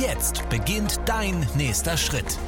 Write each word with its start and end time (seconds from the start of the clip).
Jetzt 0.00 0.48
beginnt 0.48 1.00
dein 1.06 1.46
nächster 1.56 1.96
Schritt. 1.96 2.38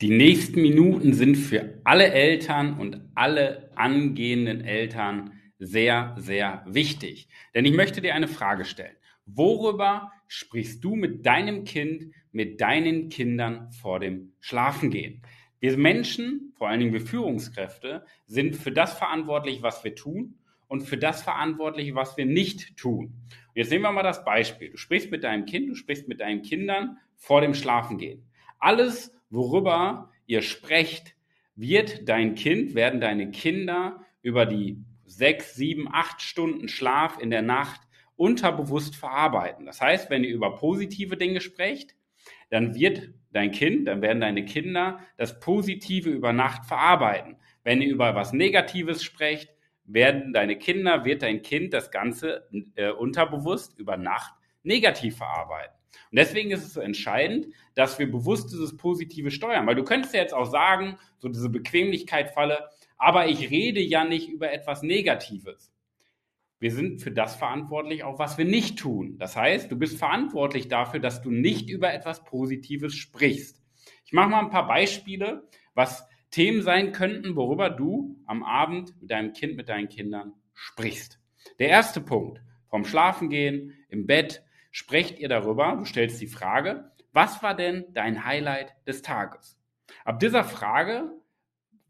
Die 0.00 0.10
nächsten 0.10 0.62
Minuten 0.62 1.12
sind 1.12 1.34
für 1.34 1.80
alle 1.84 2.12
Eltern 2.12 2.78
und 2.78 3.00
alle 3.14 3.70
angehenden 3.74 4.62
Eltern 4.62 5.32
sehr, 5.58 6.14
sehr 6.18 6.64
wichtig. 6.66 7.28
Denn 7.54 7.64
ich 7.64 7.74
möchte 7.74 8.00
dir 8.00 8.14
eine 8.14 8.28
Frage 8.28 8.64
stellen. 8.64 8.96
Worüber 9.26 10.12
sprichst 10.28 10.82
du 10.84 10.94
mit 10.94 11.26
deinem 11.26 11.64
Kind, 11.64 12.14
mit 12.30 12.60
deinen 12.60 13.08
Kindern 13.08 13.70
vor 13.72 14.00
dem 14.00 14.32
Schlafengehen? 14.40 15.22
Wir 15.58 15.76
Menschen, 15.76 16.54
vor 16.56 16.68
allen 16.68 16.80
Dingen 16.80 16.92
wir 16.92 17.00
Führungskräfte, 17.00 18.06
sind 18.26 18.56
für 18.56 18.72
das 18.72 18.94
verantwortlich, 18.94 19.62
was 19.62 19.84
wir 19.84 19.94
tun 19.94 20.38
und 20.68 20.82
für 20.84 20.96
das 20.96 21.22
verantwortlich, 21.22 21.94
was 21.94 22.16
wir 22.16 22.24
nicht 22.24 22.78
tun. 22.78 23.12
Jetzt 23.54 23.70
nehmen 23.70 23.84
wir 23.84 23.92
mal 23.92 24.02
das 24.02 24.24
Beispiel. 24.24 24.70
Du 24.70 24.76
sprichst 24.76 25.10
mit 25.10 25.24
deinem 25.24 25.44
Kind, 25.44 25.68
du 25.68 25.74
sprichst 25.74 26.08
mit 26.08 26.20
deinen 26.20 26.42
Kindern 26.42 26.98
vor 27.16 27.40
dem 27.40 27.54
Schlafengehen. 27.54 28.24
Alles, 28.58 29.14
worüber 29.30 30.10
ihr 30.26 30.42
sprecht, 30.42 31.14
wird 31.54 32.08
dein 32.08 32.34
Kind, 32.34 32.74
werden 32.74 33.00
deine 33.00 33.30
Kinder 33.30 34.04
über 34.22 34.46
die 34.46 34.78
sechs, 35.04 35.54
sieben, 35.54 35.88
acht 35.92 36.22
Stunden 36.22 36.68
Schlaf 36.68 37.18
in 37.20 37.30
der 37.30 37.42
Nacht 37.42 37.80
unterbewusst 38.16 38.96
verarbeiten. 38.96 39.66
Das 39.66 39.80
heißt, 39.80 40.08
wenn 40.08 40.24
ihr 40.24 40.34
über 40.34 40.56
positive 40.56 41.16
Dinge 41.16 41.40
sprecht, 41.40 41.94
dann 42.50 42.74
wird 42.74 43.10
dein 43.32 43.50
Kind, 43.50 43.88
dann 43.88 44.02
werden 44.02 44.20
deine 44.20 44.44
Kinder 44.44 45.00
das 45.16 45.40
Positive 45.40 46.10
über 46.10 46.32
Nacht 46.32 46.66
verarbeiten. 46.66 47.36
Wenn 47.64 47.82
ihr 47.82 47.90
über 47.90 48.14
was 48.14 48.32
Negatives 48.32 49.02
sprecht, 49.02 49.52
werden 49.84 50.32
deine 50.32 50.56
Kinder, 50.56 51.04
wird 51.04 51.22
dein 51.22 51.42
Kind 51.42 51.72
das 51.74 51.90
Ganze 51.90 52.48
äh, 52.74 52.90
unterbewusst 52.90 53.78
über 53.78 53.96
Nacht 53.96 54.34
negativ 54.62 55.16
verarbeiten. 55.16 55.76
Und 56.10 56.18
deswegen 56.18 56.50
ist 56.50 56.64
es 56.64 56.74
so 56.74 56.80
entscheidend, 56.80 57.48
dass 57.74 57.98
wir 57.98 58.10
bewusst 58.10 58.52
dieses 58.52 58.76
Positive 58.76 59.30
steuern. 59.30 59.66
Weil 59.66 59.74
du 59.74 59.84
könntest 59.84 60.14
ja 60.14 60.20
jetzt 60.20 60.34
auch 60.34 60.50
sagen, 60.50 60.98
so 61.18 61.28
diese 61.28 61.48
Bequemlichkeit-Falle, 61.48 62.68
aber 62.96 63.28
ich 63.28 63.50
rede 63.50 63.80
ja 63.80 64.04
nicht 64.04 64.28
über 64.28 64.52
etwas 64.52 64.82
Negatives. 64.82 65.72
Wir 66.60 66.70
sind 66.70 67.02
für 67.02 67.10
das 67.10 67.34
verantwortlich, 67.34 68.04
auch 68.04 68.20
was 68.20 68.38
wir 68.38 68.44
nicht 68.44 68.78
tun. 68.78 69.18
Das 69.18 69.36
heißt, 69.36 69.72
du 69.72 69.76
bist 69.76 69.98
verantwortlich 69.98 70.68
dafür, 70.68 71.00
dass 71.00 71.20
du 71.20 71.30
nicht 71.30 71.68
über 71.68 71.92
etwas 71.92 72.22
Positives 72.22 72.94
sprichst. 72.94 73.60
Ich 74.04 74.12
mache 74.12 74.28
mal 74.28 74.38
ein 74.38 74.50
paar 74.50 74.68
Beispiele, 74.68 75.48
was 75.74 76.06
Themen 76.32 76.62
sein 76.62 76.92
könnten, 76.92 77.36
worüber 77.36 77.70
du 77.70 78.16
am 78.26 78.42
Abend 78.42 79.00
mit 79.00 79.10
deinem 79.10 79.32
Kind, 79.32 79.56
mit 79.56 79.68
deinen 79.68 79.88
Kindern 79.88 80.32
sprichst. 80.54 81.20
Der 81.58 81.68
erste 81.68 82.00
Punkt, 82.00 82.42
vom 82.68 82.84
Schlafengehen, 82.84 83.74
im 83.88 84.06
Bett, 84.06 84.42
sprecht 84.70 85.18
ihr 85.18 85.28
darüber, 85.28 85.76
du 85.76 85.84
stellst 85.84 86.20
die 86.20 86.26
Frage, 86.26 86.90
was 87.12 87.42
war 87.42 87.54
denn 87.54 87.84
dein 87.92 88.24
Highlight 88.24 88.74
des 88.86 89.02
Tages? 89.02 89.58
Ab 90.04 90.18
dieser 90.20 90.44
Frage 90.44 91.12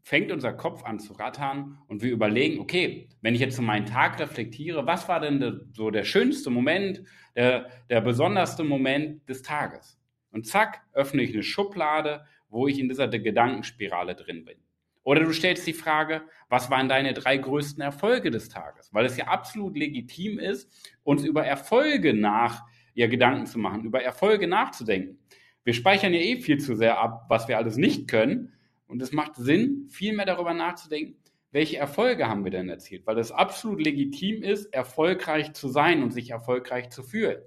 fängt 0.01 0.31
unser 0.33 0.51
Kopf 0.51 0.83
an 0.83 0.99
zu 0.99 1.13
rattern 1.13 1.77
und 1.87 2.03
wir 2.03 2.11
überlegen, 2.11 2.59
okay, 2.59 3.07
wenn 3.21 3.35
ich 3.35 3.39
jetzt 3.39 3.55
so 3.55 3.61
meinen 3.61 3.85
Tag 3.85 4.19
reflektiere, 4.19 4.85
was 4.85 5.07
war 5.07 5.21
denn 5.21 5.39
de, 5.39 5.61
so 5.71 5.89
der 5.89 6.03
schönste 6.03 6.49
Moment, 6.49 7.03
der, 7.37 7.69
der 7.89 8.01
besonderste 8.01 8.65
Moment 8.65 9.27
des 9.29 9.41
Tages? 9.41 9.97
Und 10.31 10.45
zack, 10.45 10.81
öffne 10.91 11.21
ich 11.21 11.31
eine 11.31 11.43
Schublade, 11.43 12.25
wo 12.53 12.67
ich 12.67 12.79
in 12.79 12.87
dieser 12.87 13.07
Gedankenspirale 13.07 14.15
drin 14.15 14.45
bin. 14.45 14.57
Oder 15.03 15.25
du 15.25 15.33
stellst 15.33 15.67
die 15.67 15.73
Frage, 15.73 16.21
was 16.47 16.69
waren 16.69 16.87
deine 16.87 17.13
drei 17.13 17.35
größten 17.35 17.81
Erfolge 17.83 18.31
des 18.31 18.47
Tages? 18.47 18.93
Weil 18.93 19.05
es 19.05 19.17
ja 19.17 19.25
absolut 19.25 19.77
legitim 19.77 20.39
ist, 20.39 20.71
uns 21.03 21.25
über 21.25 21.45
Erfolge 21.45 22.13
nach 22.13 22.63
ja 22.93 23.07
Gedanken 23.07 23.45
zu 23.45 23.59
machen, 23.59 23.83
über 23.83 24.01
Erfolge 24.01 24.47
nachzudenken. 24.47 25.19
Wir 25.65 25.73
speichern 25.73 26.13
ja 26.13 26.19
eh 26.19 26.37
viel 26.37 26.59
zu 26.59 26.75
sehr 26.75 26.99
ab, 26.99 27.25
was 27.27 27.47
wir 27.47 27.57
alles 27.57 27.75
nicht 27.75 28.07
können. 28.07 28.53
Und 28.87 29.01
es 29.01 29.11
macht 29.11 29.35
Sinn, 29.35 29.87
viel 29.89 30.13
mehr 30.13 30.25
darüber 30.25 30.53
nachzudenken, 30.53 31.17
welche 31.51 31.77
Erfolge 31.77 32.27
haben 32.27 32.43
wir 32.43 32.51
denn 32.51 32.69
erzielt? 32.69 33.05
Weil 33.05 33.19
es 33.19 33.31
absolut 33.31 33.83
legitim 33.83 34.41
ist, 34.41 34.73
erfolgreich 34.73 35.53
zu 35.53 35.67
sein 35.67 36.01
und 36.01 36.11
sich 36.11 36.31
erfolgreich 36.31 36.89
zu 36.89 37.03
fühlen. 37.03 37.41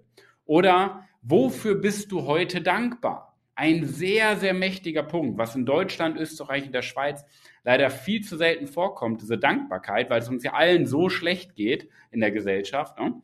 Oder 0.45 1.09
wofür 1.22 1.75
bist 1.75 2.12
du 2.12 2.25
heute 2.25 2.62
dankbar? 2.62 3.36
Ein 3.56 3.87
sehr, 3.87 4.37
sehr 4.37 4.53
mächtiger 4.55 5.03
Punkt, 5.03 5.39
was 5.39 5.55
in 5.55 5.65
Deutschland, 5.65 6.19
Österreich 6.19 6.67
und 6.67 6.72
der 6.72 6.83
Schweiz 6.83 7.25
leider 7.65 7.91
viel 7.91 8.22
zu 8.22 8.37
selten 8.37 8.67
vorkommt, 8.67 9.22
diese 9.22 9.39
Dankbarkeit, 9.39 10.11
weil 10.11 10.21
es 10.21 10.28
uns 10.28 10.44
ja 10.44 10.53
allen 10.53 10.87
so 10.87 11.09
schlecht 11.09 11.56
geht 11.56 11.89
in 12.11 12.21
der 12.21 12.31
Gesellschaft. 12.31 12.99
Ne? 12.99 13.21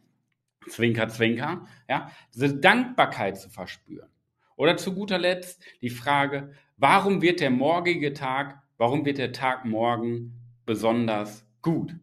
Zwinker, 0.68 1.08
Zwinker, 1.08 1.66
ja, 1.88 2.10
diese 2.34 2.56
Dankbarkeit 2.56 3.38
zu 3.38 3.50
verspüren. 3.50 4.08
Oder 4.56 4.76
zu 4.76 4.94
guter 4.94 5.18
Letzt 5.18 5.62
die 5.80 5.90
Frage, 5.90 6.52
warum 6.76 7.20
wird 7.20 7.40
der 7.40 7.50
morgige 7.50 8.12
Tag, 8.12 8.62
warum 8.78 9.04
wird 9.04 9.18
der 9.18 9.32
Tag 9.32 9.64
morgen 9.64 10.32
besonders 10.64 11.46
gut? 11.60 11.94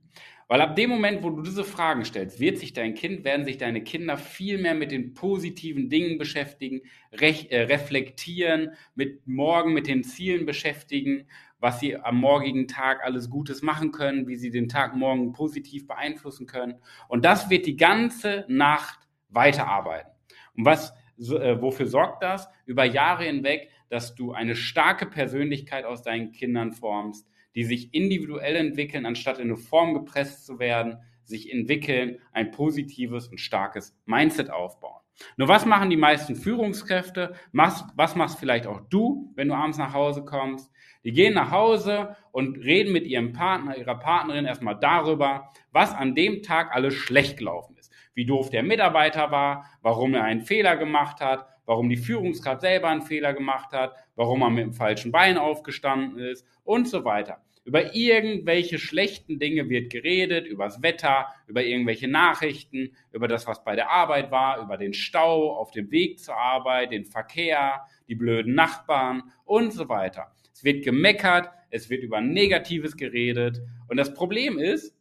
Weil 0.49 0.61
ab 0.61 0.75
dem 0.75 0.89
Moment, 0.89 1.23
wo 1.23 1.29
du 1.29 1.43
diese 1.43 1.63
Fragen 1.63 2.03
stellst, 2.03 2.41
wird 2.41 2.57
sich 2.57 2.73
dein 2.73 2.95
Kind, 2.95 3.23
werden 3.23 3.45
sich 3.45 3.57
deine 3.57 3.83
Kinder 3.83 4.17
viel 4.17 4.57
mehr 4.57 4.73
mit 4.73 4.91
den 4.91 5.13
positiven 5.13 5.89
Dingen 5.89 6.17
beschäftigen, 6.17 6.81
rech, 7.13 7.47
äh, 7.51 7.61
reflektieren, 7.61 8.71
mit 8.95 9.25
morgen 9.27 9.73
mit 9.73 9.87
den 9.87 10.03
Zielen 10.03 10.45
beschäftigen 10.45 11.27
was 11.59 11.79
sie 11.79 11.97
am 11.97 12.17
morgigen 12.17 12.67
Tag 12.67 13.03
alles 13.03 13.29
Gutes 13.29 13.61
machen 13.61 13.91
können, 13.91 14.27
wie 14.27 14.35
sie 14.35 14.49
den 14.49 14.69
Tag 14.69 14.95
morgen 14.95 15.33
positiv 15.33 15.87
beeinflussen 15.87 16.47
können. 16.47 16.75
Und 17.07 17.25
das 17.25 17.49
wird 17.49 17.65
die 17.65 17.75
ganze 17.75 18.45
Nacht 18.47 18.99
weiterarbeiten. 19.29 20.11
Und 20.55 20.65
was, 20.65 20.93
äh, 21.17 21.61
wofür 21.61 21.87
sorgt 21.87 22.23
das? 22.23 22.49
Über 22.65 22.85
Jahre 22.85 23.25
hinweg, 23.25 23.69
dass 23.89 24.15
du 24.15 24.31
eine 24.31 24.55
starke 24.55 25.05
Persönlichkeit 25.05 25.85
aus 25.85 26.01
deinen 26.01 26.31
Kindern 26.31 26.71
formst, 26.71 27.27
die 27.55 27.63
sich 27.63 27.93
individuell 27.93 28.55
entwickeln, 28.55 29.05
anstatt 29.05 29.39
in 29.39 29.45
eine 29.45 29.57
Form 29.57 29.93
gepresst 29.93 30.45
zu 30.45 30.59
werden, 30.59 30.97
sich 31.23 31.51
entwickeln, 31.51 32.19
ein 32.31 32.51
positives 32.51 33.27
und 33.27 33.39
starkes 33.39 33.95
Mindset 34.05 34.49
aufbauen. 34.49 34.99
Nur 35.37 35.47
was 35.47 35.65
machen 35.65 35.89
die 35.89 35.97
meisten 35.97 36.35
Führungskräfte? 36.35 37.33
Was, 37.51 37.85
was 37.95 38.15
machst 38.15 38.39
vielleicht 38.39 38.67
auch 38.67 38.81
du, 38.89 39.31
wenn 39.35 39.49
du 39.49 39.53
abends 39.53 39.77
nach 39.77 39.93
Hause 39.93 40.23
kommst? 40.23 40.71
Die 41.03 41.11
gehen 41.11 41.33
nach 41.33 41.51
Hause 41.51 42.15
und 42.31 42.57
reden 42.57 42.91
mit 42.91 43.05
ihrem 43.05 43.31
Partner, 43.33 43.77
ihrer 43.77 43.99
Partnerin 43.99 44.45
erstmal 44.45 44.77
darüber, 44.79 45.49
was 45.71 45.93
an 45.93 46.15
dem 46.15 46.41
Tag 46.41 46.73
alles 46.73 46.93
schlecht 46.93 47.37
gelaufen 47.37 47.77
ist. 47.77 47.91
Wie 48.13 48.25
doof 48.25 48.49
der 48.49 48.63
Mitarbeiter 48.63 49.31
war, 49.31 49.65
warum 49.81 50.13
er 50.13 50.23
einen 50.23 50.41
Fehler 50.41 50.75
gemacht 50.75 51.21
hat, 51.21 51.47
warum 51.69 51.87
die 51.87 51.97
Führungskraft 51.97 52.61
selber 52.61 52.87
einen 52.87 53.03
Fehler 53.03 53.31
gemacht 53.31 53.73
hat, 53.73 53.93
warum 54.15 54.41
er 54.41 54.49
mit 54.49 54.63
dem 54.63 54.73
falschen 54.73 55.11
Bein 55.11 55.37
aufgestanden 55.37 56.17
ist 56.17 56.43
und 56.63 56.87
so 56.87 57.05
weiter. 57.05 57.43
Über 57.63 57.93
irgendwelche 57.93 58.79
schlechten 58.79 59.37
Dinge 59.37 59.69
wird 59.69 59.91
geredet, 59.91 60.47
übers 60.47 60.81
Wetter, 60.81 61.27
über 61.45 61.63
irgendwelche 61.63 62.07
Nachrichten, 62.07 62.95
über 63.11 63.27
das, 63.27 63.45
was 63.45 63.63
bei 63.63 63.75
der 63.75 63.91
Arbeit 63.91 64.31
war, 64.31 64.59
über 64.63 64.77
den 64.77 64.93
Stau 64.93 65.55
auf 65.55 65.69
dem 65.69 65.91
Weg 65.91 66.17
zur 66.17 66.35
Arbeit, 66.35 66.91
den 66.91 67.05
Verkehr, 67.05 67.85
die 68.07 68.15
blöden 68.15 68.55
Nachbarn 68.55 69.31
und 69.45 69.71
so 69.71 69.89
weiter. 69.89 70.31
Es 70.51 70.63
wird 70.63 70.83
gemeckert, 70.83 71.51
es 71.69 71.91
wird 71.91 72.01
über 72.01 72.19
Negatives 72.19 72.97
geredet. 72.97 73.61
Und 73.87 73.97
das 73.97 74.15
Problem 74.15 74.57
ist, 74.57 74.97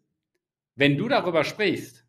wenn 0.77 0.99
du 0.99 1.09
darüber 1.09 1.45
sprichst, 1.45 2.05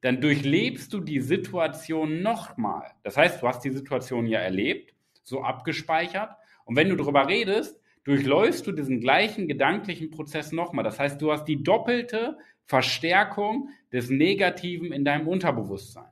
dann 0.00 0.20
durchlebst 0.20 0.92
du 0.92 1.00
die 1.00 1.20
Situation 1.20 2.22
nochmal. 2.22 2.92
Das 3.02 3.16
heißt, 3.16 3.42
du 3.42 3.48
hast 3.48 3.60
die 3.60 3.70
Situation 3.70 4.26
ja 4.26 4.40
erlebt, 4.40 4.94
so 5.22 5.42
abgespeichert. 5.42 6.36
Und 6.64 6.76
wenn 6.76 6.88
du 6.88 6.96
darüber 6.96 7.28
redest, 7.28 7.80
durchläufst 8.04 8.66
du 8.66 8.72
diesen 8.72 9.00
gleichen 9.00 9.46
gedanklichen 9.46 10.10
Prozess 10.10 10.52
nochmal. 10.52 10.84
Das 10.84 10.98
heißt, 10.98 11.20
du 11.20 11.32
hast 11.32 11.44
die 11.44 11.62
doppelte 11.62 12.38
Verstärkung 12.64 13.68
des 13.92 14.08
Negativen 14.08 14.92
in 14.92 15.04
deinem 15.04 15.28
Unterbewusstsein. 15.28 16.04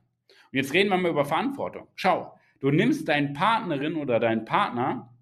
Und 0.51 0.57
jetzt 0.57 0.73
reden 0.73 0.89
wir 0.89 0.97
mal 0.97 1.11
über 1.11 1.25
Verantwortung. 1.25 1.87
Schau, 1.95 2.33
du 2.59 2.69
nimmst 2.69 3.07
deinen 3.07 3.33
Partnerin 3.33 3.95
oder 3.95 4.19
deinen 4.19 4.45
Partner 4.45 5.13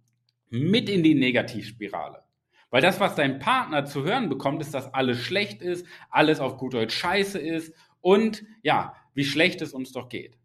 mit 0.49 0.89
in 0.89 1.03
die 1.03 1.15
Negativspirale. 1.15 2.23
Weil 2.69 2.81
das, 2.81 2.99
was 2.99 3.15
dein 3.15 3.39
Partner 3.39 3.85
zu 3.85 4.03
hören 4.03 4.27
bekommt, 4.27 4.61
ist, 4.61 4.73
dass 4.73 4.93
alles 4.93 5.19
schlecht 5.19 5.61
ist, 5.61 5.85
alles 6.09 6.39
auf 6.39 6.57
gut 6.57 6.73
Deutsch 6.73 6.95
scheiße 6.95 7.39
ist 7.39 7.73
und 8.07 8.45
ja, 8.63 8.95
wie 9.15 9.25
schlecht 9.25 9.61
es 9.61 9.73
uns 9.73 9.91
doch 9.91 10.07
geht. 10.07 10.37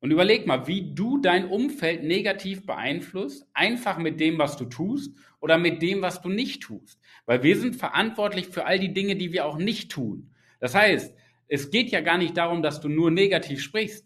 Und 0.00 0.10
überleg 0.10 0.46
mal, 0.46 0.66
wie 0.66 0.94
du 0.94 1.16
dein 1.16 1.48
Umfeld 1.48 2.04
negativ 2.04 2.66
beeinflusst, 2.66 3.46
einfach 3.54 3.96
mit 3.96 4.20
dem, 4.20 4.36
was 4.36 4.58
du 4.58 4.66
tust 4.66 5.16
oder 5.40 5.56
mit 5.56 5.80
dem, 5.80 6.02
was 6.02 6.20
du 6.20 6.28
nicht 6.28 6.62
tust. 6.62 7.00
Weil 7.24 7.42
wir 7.42 7.56
sind 7.56 7.74
verantwortlich 7.74 8.48
für 8.48 8.66
all 8.66 8.78
die 8.78 8.92
Dinge, 8.92 9.16
die 9.16 9.32
wir 9.32 9.46
auch 9.46 9.56
nicht 9.56 9.90
tun. 9.90 10.34
Das 10.58 10.74
heißt, 10.74 11.14
es 11.48 11.70
geht 11.70 11.90
ja 11.90 12.02
gar 12.02 12.18
nicht 12.18 12.36
darum, 12.36 12.60
dass 12.60 12.82
du 12.82 12.90
nur 12.90 13.10
negativ 13.10 13.62
sprichst. 13.62 14.04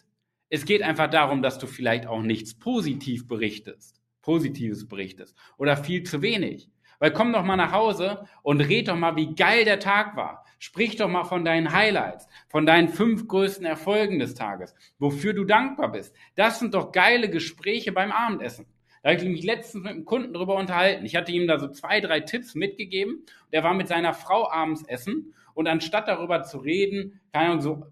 Es 0.48 0.64
geht 0.64 0.82
einfach 0.82 1.10
darum, 1.10 1.42
dass 1.42 1.58
du 1.58 1.66
vielleicht 1.66 2.06
auch 2.06 2.22
nichts 2.22 2.56
positiv 2.56 3.26
berichtest, 3.26 4.00
Positives 4.22 4.86
berichtest 4.86 5.36
oder 5.58 5.76
viel 5.76 6.04
zu 6.04 6.22
wenig. 6.22 6.70
Weil 7.04 7.12
komm 7.12 7.34
doch 7.34 7.44
mal 7.44 7.56
nach 7.56 7.72
Hause 7.72 8.24
und 8.42 8.62
red 8.62 8.88
doch 8.88 8.96
mal, 8.96 9.14
wie 9.14 9.34
geil 9.34 9.66
der 9.66 9.78
Tag 9.78 10.16
war. 10.16 10.42
Sprich 10.58 10.96
doch 10.96 11.06
mal 11.06 11.24
von 11.24 11.44
deinen 11.44 11.70
Highlights, 11.70 12.26
von 12.48 12.64
deinen 12.64 12.88
fünf 12.88 13.28
größten 13.28 13.66
Erfolgen 13.66 14.20
des 14.20 14.32
Tages, 14.32 14.74
wofür 14.98 15.34
du 15.34 15.44
dankbar 15.44 15.92
bist. 15.92 16.16
Das 16.34 16.60
sind 16.60 16.72
doch 16.72 16.92
geile 16.92 17.28
Gespräche 17.28 17.92
beim 17.92 18.10
Abendessen. 18.10 18.64
Da 19.02 19.10
habe 19.10 19.22
ich 19.22 19.28
mich 19.28 19.44
letztens 19.44 19.84
mit 19.84 19.92
einem 19.92 20.06
Kunden 20.06 20.32
darüber 20.32 20.56
unterhalten. 20.56 21.04
Ich 21.04 21.14
hatte 21.14 21.30
ihm 21.30 21.46
da 21.46 21.58
so 21.58 21.68
zwei, 21.68 22.00
drei 22.00 22.20
Tipps 22.20 22.54
mitgegeben. 22.54 23.26
Der 23.52 23.62
war 23.62 23.74
mit 23.74 23.86
seiner 23.86 24.14
Frau 24.14 24.50
abends 24.50 24.82
essen 24.84 25.34
und 25.52 25.68
anstatt 25.68 26.08
darüber 26.08 26.42
zu 26.42 26.56
reden, 26.56 27.20
keine 27.34 27.48
Ahnung, 27.50 27.60
so 27.60 27.86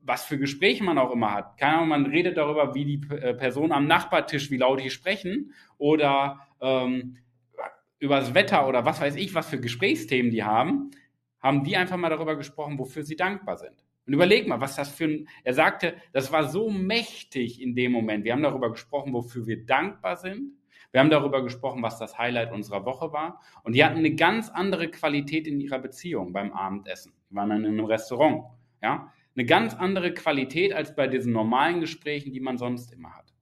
was 0.00 0.24
für 0.24 0.38
Gespräche 0.38 0.84
man 0.84 0.96
auch 0.96 1.12
immer 1.12 1.34
hat. 1.34 1.58
Keine 1.58 1.74
Ahnung, 1.74 1.88
man 1.88 2.06
redet 2.06 2.38
darüber, 2.38 2.74
wie 2.74 2.86
die 2.86 3.14
äh, 3.14 3.34
Person 3.34 3.72
am 3.72 3.86
Nachbartisch, 3.86 4.50
wie 4.50 4.56
laut 4.56 4.80
die 4.80 4.88
sprechen 4.88 5.52
oder 5.76 6.46
ähm, 6.62 7.18
über 8.04 8.20
das 8.20 8.34
Wetter 8.34 8.68
oder 8.68 8.84
was 8.84 9.00
weiß 9.00 9.16
ich, 9.16 9.34
was 9.34 9.48
für 9.48 9.58
Gesprächsthemen 9.58 10.30
die 10.30 10.44
haben, 10.44 10.90
haben 11.40 11.64
die 11.64 11.76
einfach 11.76 11.96
mal 11.96 12.10
darüber 12.10 12.36
gesprochen, 12.36 12.78
wofür 12.78 13.02
sie 13.02 13.16
dankbar 13.16 13.56
sind. 13.56 13.82
Und 14.06 14.12
überleg 14.12 14.46
mal, 14.46 14.60
was 14.60 14.76
das 14.76 14.90
für 14.90 15.04
ein, 15.04 15.28
er 15.42 15.54
sagte, 15.54 15.94
das 16.12 16.30
war 16.30 16.46
so 16.48 16.68
mächtig 16.70 17.62
in 17.62 17.74
dem 17.74 17.92
Moment. 17.92 18.24
Wir 18.24 18.34
haben 18.34 18.42
darüber 18.42 18.70
gesprochen, 18.70 19.14
wofür 19.14 19.46
wir 19.46 19.64
dankbar 19.64 20.16
sind. 20.16 20.52
Wir 20.92 21.00
haben 21.00 21.08
darüber 21.08 21.42
gesprochen, 21.42 21.82
was 21.82 21.98
das 21.98 22.18
Highlight 22.18 22.52
unserer 22.52 22.84
Woche 22.84 23.10
war. 23.12 23.40
Und 23.62 23.74
die 23.74 23.82
hatten 23.82 23.96
eine 23.96 24.14
ganz 24.14 24.50
andere 24.50 24.90
Qualität 24.90 25.46
in 25.46 25.58
ihrer 25.58 25.78
Beziehung 25.78 26.34
beim 26.34 26.52
Abendessen. 26.52 27.14
Die 27.30 27.34
waren 27.34 27.48
dann 27.48 27.64
in 27.64 27.72
einem 27.72 27.86
Restaurant. 27.86 28.44
Ja? 28.82 29.10
Eine 29.34 29.46
ganz 29.46 29.74
andere 29.74 30.12
Qualität 30.12 30.74
als 30.74 30.94
bei 30.94 31.06
diesen 31.06 31.32
normalen 31.32 31.80
Gesprächen, 31.80 32.34
die 32.34 32.40
man 32.40 32.58
sonst 32.58 32.92
immer 32.92 33.14
hat. 33.14 33.32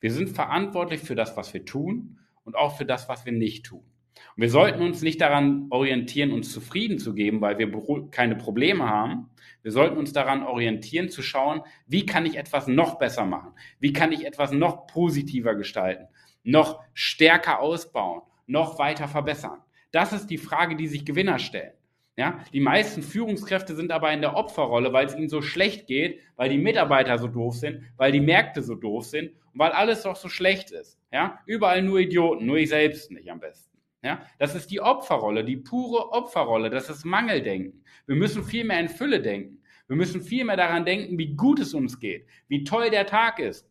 Wir 0.00 0.12
sind 0.12 0.30
verantwortlich 0.30 1.00
für 1.00 1.14
das, 1.14 1.36
was 1.36 1.54
wir 1.54 1.64
tun 1.64 2.18
und 2.42 2.56
auch 2.56 2.76
für 2.76 2.84
das, 2.84 3.08
was 3.08 3.24
wir 3.24 3.32
nicht 3.32 3.66
tun. 3.66 3.89
Und 4.36 4.42
wir 4.42 4.50
sollten 4.50 4.82
uns 4.82 5.02
nicht 5.02 5.20
daran 5.20 5.66
orientieren, 5.70 6.32
uns 6.32 6.52
zufrieden 6.52 6.98
zu 6.98 7.14
geben, 7.14 7.40
weil 7.40 7.58
wir 7.58 7.70
keine 8.10 8.36
Probleme 8.36 8.88
haben. 8.88 9.30
Wir 9.62 9.72
sollten 9.72 9.98
uns 9.98 10.12
daran 10.12 10.42
orientieren, 10.42 11.10
zu 11.10 11.22
schauen, 11.22 11.62
wie 11.86 12.06
kann 12.06 12.26
ich 12.26 12.36
etwas 12.36 12.66
noch 12.66 12.98
besser 12.98 13.26
machen? 13.26 13.52
Wie 13.78 13.92
kann 13.92 14.12
ich 14.12 14.24
etwas 14.24 14.52
noch 14.52 14.86
positiver 14.86 15.54
gestalten? 15.54 16.08
Noch 16.42 16.80
stärker 16.94 17.60
ausbauen? 17.60 18.22
Noch 18.46 18.78
weiter 18.78 19.08
verbessern? 19.08 19.58
Das 19.92 20.12
ist 20.12 20.28
die 20.28 20.38
Frage, 20.38 20.76
die 20.76 20.86
sich 20.86 21.04
Gewinner 21.04 21.38
stellen. 21.38 21.72
Ja, 22.16 22.44
die 22.52 22.60
meisten 22.60 23.02
Führungskräfte 23.02 23.74
sind 23.74 23.92
aber 23.92 24.12
in 24.12 24.20
der 24.20 24.36
Opferrolle, 24.36 24.92
weil 24.92 25.06
es 25.06 25.14
ihnen 25.14 25.28
so 25.28 25.40
schlecht 25.40 25.86
geht, 25.86 26.20
weil 26.36 26.50
die 26.50 26.58
Mitarbeiter 26.58 27.18
so 27.18 27.28
doof 27.28 27.56
sind, 27.56 27.82
weil 27.96 28.12
die 28.12 28.20
Märkte 28.20 28.62
so 28.62 28.74
doof 28.74 29.06
sind 29.06 29.30
und 29.52 29.60
weil 29.60 29.72
alles 29.72 30.02
doch 30.02 30.16
so 30.16 30.28
schlecht 30.28 30.70
ist. 30.70 30.98
Ja, 31.12 31.40
überall 31.46 31.82
nur 31.82 31.98
Idioten, 31.98 32.46
nur 32.46 32.56
ich 32.56 32.68
selbst 32.68 33.10
nicht 33.10 33.30
am 33.30 33.40
besten. 33.40 33.69
Ja, 34.02 34.22
das 34.38 34.54
ist 34.54 34.70
die 34.70 34.80
Opferrolle, 34.80 35.44
die 35.44 35.58
pure 35.58 36.12
Opferrolle, 36.12 36.70
das 36.70 36.88
ist 36.88 37.04
Mangeldenken. 37.04 37.84
Wir 38.06 38.16
müssen 38.16 38.42
viel 38.42 38.64
mehr 38.64 38.80
in 38.80 38.88
Fülle 38.88 39.20
denken. 39.20 39.62
Wir 39.88 39.96
müssen 39.96 40.22
viel 40.22 40.44
mehr 40.44 40.56
daran 40.56 40.84
denken, 40.84 41.18
wie 41.18 41.34
gut 41.34 41.60
es 41.60 41.74
uns 41.74 41.98
geht, 41.98 42.26
wie 42.48 42.64
toll 42.64 42.90
der 42.90 43.06
Tag 43.06 43.38
ist. 43.38 43.68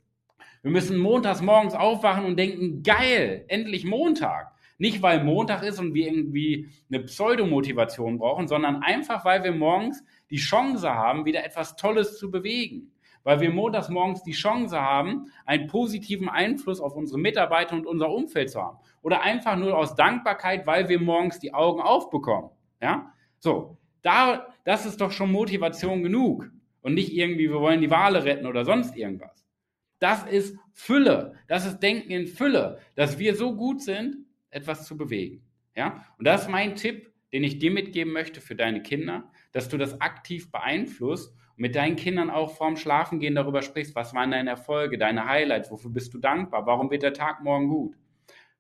Wir 0.62 0.72
müssen 0.72 0.98
montags 0.98 1.42
morgens 1.42 1.74
aufwachen 1.74 2.26
und 2.26 2.38
denken, 2.38 2.84
geil, 2.84 3.46
endlich 3.48 3.86
Montag. 3.86 4.52
Nicht, 4.78 5.02
weil 5.02 5.24
Montag 5.24 5.64
ist 5.64 5.80
und 5.80 5.94
wir 5.94 6.08
irgendwie 6.08 6.70
eine 6.90 7.04
Pseudomotivation 7.04 8.18
brauchen, 8.18 8.48
sondern 8.48 8.84
einfach, 8.84 9.26
weil 9.26 9.44
wir 9.44 9.52
morgens 9.52 10.04
die 10.30 10.38
Chance 10.38 10.94
haben, 10.94 11.26
wieder 11.26 11.44
etwas 11.44 11.76
Tolles 11.76 12.18
zu 12.18 12.30
bewegen 12.30 12.92
weil 13.24 13.42
wir 13.42 13.52
montags 13.52 13.90
morgens 13.90 14.24
die 14.24 14.32
Chance 14.32 14.80
haben, 14.80 15.32
einen 15.46 15.68
positiven 15.68 16.30
Einfluss 16.30 16.80
auf 16.80 16.96
unsere 16.96 17.20
Mitarbeiter 17.20 17.76
und 17.76 17.86
unser 17.86 18.10
Umfeld 18.10 18.50
zu 18.50 18.62
haben. 18.62 18.78
Oder 19.02 19.22
einfach 19.22 19.56
nur 19.56 19.78
aus 19.78 19.96
Dankbarkeit, 19.96 20.66
weil 20.66 20.90
wir 20.90 21.00
morgens 21.00 21.40
die 21.40 21.54
Augen 21.54 21.82
aufbekommen. 21.82 22.50
Ja? 22.82 23.14
So, 23.40 23.78
da, 24.02 24.48
das 24.64 24.86
ist 24.86 25.02
doch 25.02 25.12
schon 25.12 25.32
Motivation 25.32 26.04
genug. 26.04 26.50
Und 26.82 26.94
nicht 26.94 27.14
irgendwie, 27.14 27.50
wir 27.50 27.60
wollen 27.60 27.82
die 27.82 27.92
Wale 27.92 28.24
retten 28.24 28.48
oder 28.48 28.64
sonst 28.64 28.96
irgendwas. 28.96 29.46
Das 30.00 30.24
ist 30.24 30.58
Fülle. 30.72 31.36
Das 31.48 31.66
ist 31.66 31.80
Denken 31.80 32.12
in 32.12 32.28
Fülle, 32.28 32.80
dass 32.96 33.20
wir 33.20 33.36
so 33.36 33.56
gut 33.56 33.82
sind, 33.82 34.16
etwas 34.50 34.86
zu 34.86 34.98
bewegen. 34.98 35.44
Ja? 35.76 36.06
Und 36.18 36.26
das 36.26 36.44
ist 36.44 36.50
mein 36.50 36.76
Tipp, 36.76 37.12
den 37.34 37.44
ich 37.44 37.60
dir 37.60 37.72
mitgeben 37.72 38.14
möchte 38.14 38.42
für 38.42 38.56
deine 38.56 38.82
Kinder, 38.82 39.30
dass 39.52 39.70
du 39.70 39.78
das 39.78 40.00
aktiv 40.02 40.52
beeinflusst 40.52 41.36
mit 41.60 41.76
deinen 41.76 41.98
Kindern 41.98 42.30
auch 42.30 42.56
vorm 42.56 42.78
Schlafengehen 42.78 43.36
darüber 43.36 43.62
sprichst, 43.62 43.94
was 43.94 44.14
waren 44.14 44.32
deine 44.32 44.52
Erfolge, 44.52 44.98
deine 44.98 45.26
Highlights, 45.26 45.70
wofür 45.70 45.92
bist 45.92 46.14
du 46.14 46.18
dankbar, 46.18 46.66
warum 46.66 46.90
wird 46.90 47.04
der 47.04 47.12
Tag 47.12 47.44
morgen 47.44 47.68
gut? 47.68 47.98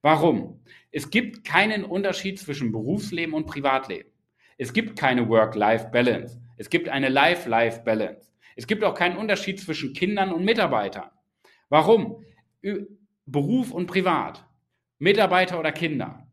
Warum? 0.01 0.59
Es 0.91 1.09
gibt 1.09 1.45
keinen 1.45 1.85
Unterschied 1.85 2.39
zwischen 2.39 2.73
Berufsleben 2.73 3.33
und 3.33 3.47
Privatleben. 3.47 4.09
Es 4.57 4.73
gibt 4.73 4.99
keine 4.99 5.29
Work-Life-Balance. 5.29 6.41
Es 6.57 6.69
gibt 6.69 6.89
eine 6.89 7.07
Life-Life-Balance. 7.07 8.33
Es 8.57 8.67
gibt 8.67 8.83
auch 8.83 8.95
keinen 8.95 9.15
Unterschied 9.15 9.61
zwischen 9.61 9.93
Kindern 9.93 10.33
und 10.33 10.43
Mitarbeitern. 10.43 11.09
Warum? 11.69 12.25
Beruf 13.25 13.71
und 13.71 13.87
Privat. 13.87 14.45
Mitarbeiter 14.97 15.57
oder 15.57 15.71
Kinder. 15.71 16.27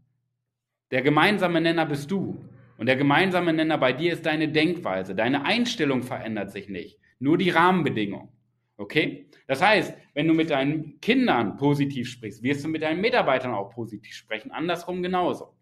Der 0.90 1.02
gemeinsame 1.02 1.60
Nenner 1.60 1.86
bist 1.86 2.10
du. 2.10 2.44
Und 2.78 2.86
der 2.86 2.96
gemeinsame 2.96 3.52
Nenner 3.52 3.78
bei 3.78 3.92
dir 3.92 4.12
ist 4.12 4.26
deine 4.26 4.48
Denkweise. 4.48 5.14
Deine 5.14 5.44
Einstellung 5.44 6.02
verändert 6.02 6.50
sich 6.50 6.68
nicht. 6.68 6.98
Nur 7.18 7.38
die 7.38 7.50
Rahmenbedingungen. 7.50 8.28
Okay? 8.76 9.30
Das 9.46 9.62
heißt, 9.62 9.94
wenn 10.14 10.28
du 10.28 10.34
mit 10.34 10.50
deinen 10.50 11.00
Kindern 11.00 11.56
positiv 11.56 12.08
sprichst, 12.08 12.42
wirst 12.42 12.64
du 12.64 12.68
mit 12.68 12.82
deinen 12.82 13.00
Mitarbeitern 13.00 13.54
auch 13.54 13.70
positiv 13.70 14.14
sprechen. 14.14 14.50
Andersrum 14.50 15.02
genauso. 15.02 15.54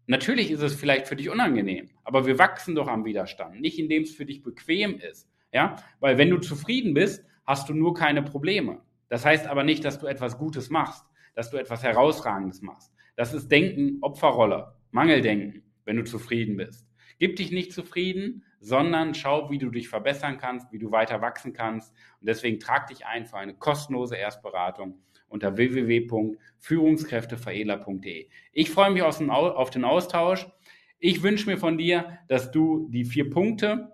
Natürlich 0.06 0.50
ist 0.50 0.62
es 0.62 0.74
vielleicht 0.74 1.06
für 1.08 1.16
dich 1.16 1.28
unangenehm, 1.28 1.90
aber 2.04 2.24
wir 2.24 2.38
wachsen 2.38 2.74
doch 2.74 2.88
am 2.88 3.04
Widerstand, 3.04 3.60
nicht 3.60 3.78
indem 3.78 4.04
es 4.04 4.14
für 4.14 4.24
dich 4.24 4.42
bequem 4.42 4.98
ist. 4.98 5.28
Ja, 5.52 5.76
weil 6.00 6.16
wenn 6.16 6.30
du 6.30 6.38
zufrieden 6.38 6.94
bist, 6.94 7.22
hast 7.44 7.68
du 7.68 7.74
nur 7.74 7.92
keine 7.92 8.22
Probleme. 8.22 8.80
Das 9.10 9.26
heißt 9.26 9.46
aber 9.46 9.62
nicht, 9.62 9.84
dass 9.84 9.98
du 9.98 10.06
etwas 10.06 10.38
Gutes 10.38 10.70
machst, 10.70 11.04
dass 11.34 11.50
du 11.50 11.56
etwas 11.56 11.82
Herausragendes 11.82 12.62
machst. 12.62 12.92
Das 13.16 13.34
ist 13.34 13.50
Denken, 13.50 13.98
Opferrolle, 14.00 14.76
Mangeldenken, 14.90 15.64
wenn 15.84 15.96
du 15.96 16.04
zufrieden 16.04 16.56
bist. 16.56 16.86
Gib 17.18 17.36
dich 17.36 17.52
nicht 17.52 17.72
zufrieden, 17.72 18.44
sondern 18.58 19.14
schau, 19.14 19.50
wie 19.50 19.58
du 19.58 19.68
dich 19.70 19.88
verbessern 19.88 20.38
kannst, 20.38 20.72
wie 20.72 20.78
du 20.78 20.90
weiter 20.90 21.20
wachsen 21.20 21.52
kannst. 21.52 21.92
Und 22.20 22.28
deswegen 22.28 22.58
trag 22.58 22.86
dich 22.88 23.06
ein 23.06 23.26
für 23.26 23.36
eine 23.36 23.54
kostenlose 23.54 24.16
Erstberatung 24.16 24.98
unter 25.28 25.56
www.führungskräfteveredler.de. 25.56 28.28
Ich 28.52 28.70
freue 28.70 28.90
mich 28.90 29.02
auf 29.02 29.70
den 29.70 29.84
Austausch. 29.84 30.48
Ich 30.98 31.22
wünsche 31.22 31.48
mir 31.50 31.58
von 31.58 31.78
dir, 31.78 32.18
dass 32.28 32.50
du 32.50 32.88
die 32.90 33.04
vier 33.04 33.30
Punkte, 33.30 33.92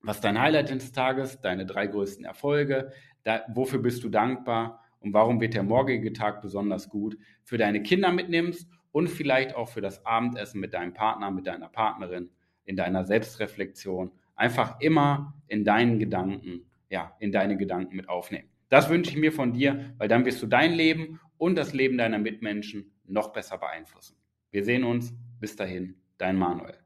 was 0.00 0.20
dein 0.20 0.40
Highlight 0.40 0.70
des 0.70 0.92
Tages, 0.92 1.40
deine 1.40 1.66
drei 1.66 1.88
größten 1.88 2.24
Erfolge, 2.24 2.92
da, 3.24 3.42
wofür 3.48 3.80
bist 3.80 4.04
du 4.04 4.08
dankbar 4.08 4.85
und 5.06 5.12
warum 5.12 5.40
wird 5.40 5.54
der 5.54 5.62
morgige 5.62 6.12
Tag 6.12 6.42
besonders 6.42 6.88
gut, 6.88 7.16
für 7.44 7.58
deine 7.58 7.80
Kinder 7.80 8.10
mitnimmst 8.10 8.68
und 8.90 9.08
vielleicht 9.08 9.54
auch 9.54 9.68
für 9.68 9.80
das 9.80 10.04
Abendessen 10.04 10.60
mit 10.60 10.74
deinem 10.74 10.94
Partner, 10.94 11.30
mit 11.30 11.46
deiner 11.46 11.68
Partnerin, 11.68 12.30
in 12.64 12.74
deiner 12.74 13.04
Selbstreflexion. 13.04 14.10
Einfach 14.34 14.80
immer 14.80 15.34
in 15.46 15.64
deinen 15.64 16.00
Gedanken, 16.00 16.66
ja, 16.90 17.16
in 17.20 17.30
deine 17.30 17.56
Gedanken 17.56 17.94
mit 17.94 18.08
aufnehmen. 18.08 18.48
Das 18.68 18.90
wünsche 18.90 19.12
ich 19.12 19.16
mir 19.16 19.30
von 19.30 19.52
dir, 19.52 19.94
weil 19.96 20.08
dann 20.08 20.24
wirst 20.24 20.42
du 20.42 20.48
dein 20.48 20.72
Leben 20.72 21.20
und 21.38 21.56
das 21.56 21.72
Leben 21.72 21.98
deiner 21.98 22.18
Mitmenschen 22.18 22.90
noch 23.04 23.32
besser 23.32 23.58
beeinflussen. 23.58 24.16
Wir 24.50 24.64
sehen 24.64 24.82
uns. 24.82 25.14
Bis 25.38 25.54
dahin, 25.54 25.94
dein 26.18 26.36
Manuel. 26.36 26.85